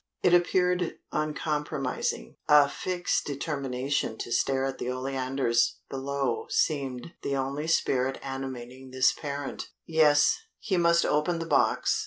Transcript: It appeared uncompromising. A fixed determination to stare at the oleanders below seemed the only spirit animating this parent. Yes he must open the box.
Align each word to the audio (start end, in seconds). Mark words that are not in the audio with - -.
It 0.23 0.33
appeared 0.33 0.97
uncompromising. 1.11 2.35
A 2.49 2.67
fixed 2.67 3.25
determination 3.27 4.17
to 4.17 4.31
stare 4.31 4.65
at 4.65 4.79
the 4.79 4.89
oleanders 4.89 5.77
below 5.91 6.47
seemed 6.49 7.13
the 7.21 7.35
only 7.35 7.67
spirit 7.67 8.17
animating 8.23 8.89
this 8.89 9.13
parent. 9.13 9.69
Yes 9.85 10.39
he 10.57 10.75
must 10.75 11.05
open 11.05 11.37
the 11.37 11.45
box. 11.45 11.99